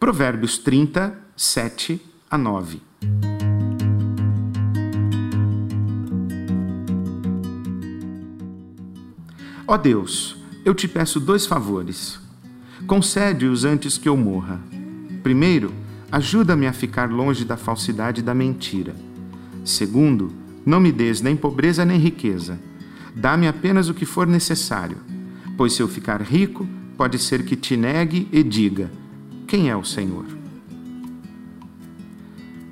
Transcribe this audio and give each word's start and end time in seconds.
Provérbios 0.00 0.56
30, 0.56 1.14
7 1.36 2.00
a 2.30 2.38
9. 2.38 2.80
Ó 9.66 9.76
Deus, 9.76 10.38
eu 10.64 10.74
te 10.74 10.88
peço 10.88 11.20
dois 11.20 11.44
favores. 11.44 12.18
Concede-os 12.86 13.66
antes 13.66 13.98
que 13.98 14.08
eu 14.08 14.16
morra. 14.16 14.58
Primeiro, 15.22 15.70
ajuda-me 16.10 16.66
a 16.66 16.72
ficar 16.72 17.10
longe 17.10 17.44
da 17.44 17.58
falsidade 17.58 18.22
e 18.22 18.24
da 18.24 18.32
mentira. 18.32 18.96
Segundo, 19.66 20.32
não 20.64 20.80
me 20.80 20.90
des 20.90 21.20
nem 21.20 21.36
pobreza 21.36 21.84
nem 21.84 21.98
riqueza. 21.98 22.58
Dá-me 23.14 23.46
apenas 23.46 23.90
o 23.90 23.94
que 23.94 24.06
for 24.06 24.26
necessário, 24.26 24.96
pois 25.58 25.74
se 25.74 25.82
eu 25.82 25.88
ficar 25.88 26.22
rico, 26.22 26.66
pode 26.96 27.18
ser 27.18 27.44
que 27.44 27.54
te 27.54 27.76
negue 27.76 28.26
e 28.32 28.42
diga: 28.42 28.90
quem 29.50 29.68
é 29.68 29.76
o 29.76 29.82
Senhor? 29.82 30.26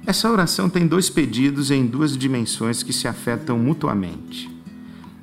Essa 0.06 0.30
oração 0.30 0.70
tem 0.70 0.86
dois 0.86 1.10
pedidos 1.10 1.72
em 1.72 1.84
duas 1.84 2.16
dimensões 2.16 2.84
que 2.84 2.92
se 2.92 3.08
afetam 3.08 3.58
mutuamente: 3.58 4.48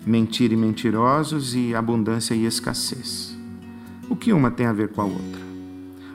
mentira 0.06 0.54
e 0.54 0.58
mentirosos 0.58 1.56
e 1.56 1.74
abundância 1.74 2.36
e 2.36 2.46
escassez. 2.46 3.38
O 4.10 4.18
que 4.18 4.34
uma 4.34 4.52
tem 4.52 4.66
a 4.66 4.74
ver 4.74 4.90
com 4.90 5.02
a 5.02 5.06
outra? 5.06 5.42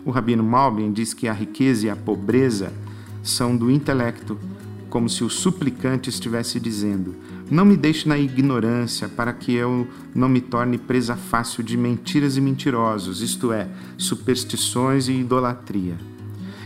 O 0.04 0.10
rabino 0.10 0.42
Malbin 0.42 0.92
diz 0.92 1.14
que 1.14 1.26
a 1.26 1.32
riqueza 1.32 1.86
e 1.86 1.90
a 1.90 1.96
pobreza 1.96 2.70
são 3.22 3.56
do 3.56 3.70
intelecto, 3.70 4.38
como 4.90 5.08
se 5.08 5.22
o 5.22 5.30
suplicante 5.30 6.10
estivesse 6.10 6.58
dizendo: 6.60 7.14
Não 7.50 7.64
me 7.64 7.76
deixe 7.76 8.08
na 8.08 8.18
ignorância, 8.18 9.08
para 9.08 9.32
que 9.32 9.54
eu 9.54 9.88
não 10.14 10.28
me 10.28 10.40
torne 10.40 10.76
presa 10.76 11.16
fácil 11.16 11.62
de 11.62 11.76
mentiras 11.76 12.36
e 12.36 12.40
mentirosos, 12.40 13.22
isto 13.22 13.52
é, 13.52 13.68
superstições 13.96 15.08
e 15.08 15.12
idolatria. 15.12 15.94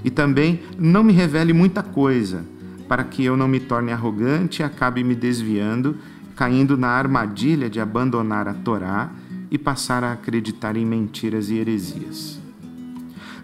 E 0.02 0.10
também 0.10 0.62
não 0.78 1.04
me 1.04 1.12
revele 1.12 1.52
muita 1.52 1.82
coisa, 1.82 2.44
para 2.88 3.04
que 3.04 3.24
eu 3.24 3.36
não 3.36 3.46
me 3.46 3.60
torne 3.60 3.92
arrogante 3.92 4.60
e 4.60 4.64
acabe 4.64 5.04
me 5.04 5.14
desviando, 5.14 5.96
caindo 6.34 6.76
na 6.76 6.88
armadilha 6.88 7.70
de 7.70 7.78
abandonar 7.78 8.48
a 8.48 8.54
Torá 8.54 9.10
e 9.50 9.56
passar 9.56 10.02
a 10.02 10.12
acreditar 10.12 10.76
em 10.76 10.84
mentiras 10.84 11.48
e 11.48 11.54
heresias. 11.54 12.38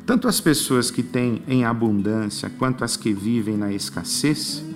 Tanto 0.04 0.26
as 0.26 0.40
pessoas 0.40 0.90
que 0.90 1.02
têm 1.02 1.42
em 1.46 1.64
abundância 1.64 2.50
quanto 2.58 2.82
as 2.82 2.96
que 2.96 3.12
vivem 3.12 3.56
na 3.56 3.72
escassez 3.72 4.69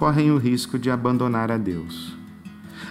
correm 0.00 0.30
o 0.30 0.38
risco 0.38 0.78
de 0.78 0.90
abandonar 0.90 1.52
a 1.52 1.58
Deus. 1.58 2.16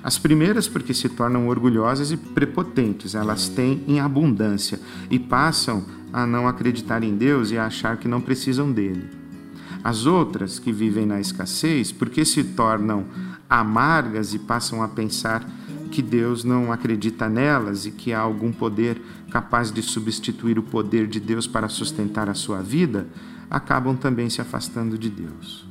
As 0.03 0.19
primeiras, 0.19 0.67
porque 0.67 0.93
se 0.93 1.09
tornam 1.09 1.47
orgulhosas 1.47 2.11
e 2.11 2.17
prepotentes, 2.17 3.15
elas 3.15 3.49
têm 3.49 3.83
em 3.87 3.99
abundância 3.99 4.79
e 5.09 5.17
passam 5.17 5.83
a 6.13 6.27
não 6.27 6.47
acreditar 6.47 7.03
em 7.03 7.17
Deus 7.17 7.49
e 7.49 7.57
a 7.57 7.65
achar 7.65 7.97
que 7.97 8.07
não 8.07 8.21
precisam 8.21 8.71
dele. 8.71 9.09
As 9.83 10.05
outras, 10.05 10.59
que 10.59 10.71
vivem 10.71 11.07
na 11.07 11.19
escassez, 11.19 11.91
porque 11.91 12.23
se 12.23 12.43
tornam 12.43 13.05
amargas 13.49 14.35
e 14.35 14.39
passam 14.39 14.83
a 14.83 14.87
pensar 14.87 15.43
que 15.91 16.03
Deus 16.03 16.43
não 16.43 16.71
acredita 16.71 17.27
nelas 17.27 17.87
e 17.87 17.91
que 17.91 18.13
há 18.13 18.19
algum 18.19 18.51
poder 18.51 19.01
capaz 19.31 19.71
de 19.71 19.81
substituir 19.81 20.59
o 20.59 20.63
poder 20.63 21.07
de 21.07 21.19
Deus 21.19 21.47
para 21.47 21.69
sustentar 21.69 22.29
a 22.29 22.35
sua 22.35 22.61
vida, 22.61 23.07
acabam 23.49 23.97
também 23.97 24.29
se 24.29 24.41
afastando 24.41 24.95
de 24.95 25.09
Deus. 25.09 25.68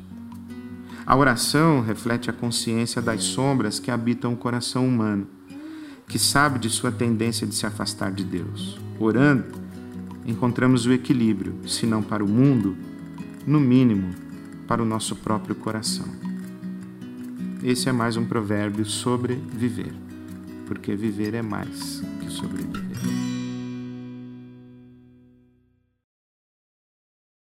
A 1.09 1.17
oração 1.17 1.81
reflete 1.81 2.29
a 2.29 2.35
consciência 2.35 3.01
das 3.01 3.25
sombras 3.25 3.81
que 3.81 3.91
habitam 3.91 4.35
o 4.35 4.37
coração 4.37 4.87
humano, 4.87 5.27
que 6.07 6.19
sabe 6.19 6.59
de 6.59 6.69
sua 6.69 6.93
tendência 6.93 7.47
de 7.47 7.55
se 7.55 7.65
afastar 7.65 8.13
de 8.13 8.23
Deus. 8.23 8.79
Orando, 9.01 9.47
encontramos 10.27 10.85
o 10.85 10.93
equilíbrio, 10.93 11.67
se 11.67 11.87
não 11.87 12.03
para 12.03 12.23
o 12.23 12.29
mundo, 12.29 12.77
no 13.47 13.59
mínimo 13.59 14.11
para 14.67 14.83
o 14.83 14.85
nosso 14.85 15.17
próprio 15.17 15.55
coração. 15.55 16.05
Esse 17.65 17.89
é 17.89 17.93
mais 17.93 18.19
um 18.19 18.27
provérbio 18.27 18.85
sobre 18.85 19.35
viver 19.35 19.95
porque 20.69 20.95
viver 20.95 21.33
é 21.33 21.41
mais 21.41 22.03
que 22.21 22.31
sobreviver. 22.31 23.38